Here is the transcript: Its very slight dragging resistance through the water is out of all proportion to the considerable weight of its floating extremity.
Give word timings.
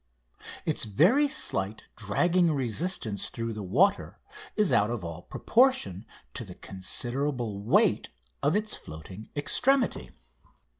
Its 0.65 0.85
very 0.85 1.27
slight 1.27 1.83
dragging 1.95 2.51
resistance 2.53 3.29
through 3.29 3.53
the 3.53 3.61
water 3.61 4.17
is 4.55 4.73
out 4.73 4.89
of 4.89 5.05
all 5.05 5.21
proportion 5.21 6.07
to 6.33 6.43
the 6.43 6.55
considerable 6.55 7.59
weight 7.61 8.09
of 8.41 8.55
its 8.55 8.75
floating 8.75 9.29
extremity. 9.35 10.09